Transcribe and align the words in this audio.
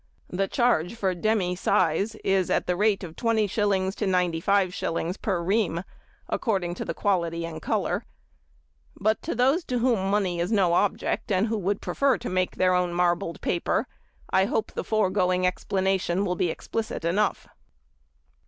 The 0.31 0.47
charge 0.47 0.95
for 0.95 1.13
demy 1.13 1.55
size 1.55 2.15
is 2.23 2.49
at 2.49 2.65
the 2.65 2.75
rate 2.75 3.03
of 3.03 3.15
20_s._ 3.15 3.93
to 3.97 4.05
95_s._ 4.07 5.21
per 5.21 5.43
ream, 5.43 5.83
according 6.27 6.73
to 6.73 6.83
the 6.85 6.95
quality 6.95 7.45
and 7.45 7.61
colour; 7.61 8.05
but 8.99 9.21
to 9.21 9.35
those 9.35 9.63
to 9.65 9.77
whom 9.77 10.09
money 10.09 10.39
is 10.39 10.51
no 10.51 10.73
object, 10.73 11.31
and 11.31 11.45
who 11.45 11.57
would 11.59 11.81
prefer 11.81 12.17
to 12.17 12.29
make 12.29 12.55
their 12.55 12.73
own 12.73 12.93
marbled 12.95 13.41
paper, 13.41 13.85
I 14.31 14.45
hope 14.45 14.71
the 14.71 14.83
foregoing 14.83 15.45
explanation 15.45 16.25
will 16.25 16.33
be 16.35 16.49
explicit 16.49 17.05
enough. 17.05 17.47